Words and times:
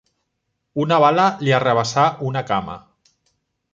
Una 0.85 0.97
bala 1.03 1.25
li 1.47 1.53
arrabassà 1.57 2.07
una 2.31 2.43
cama. 2.53 2.79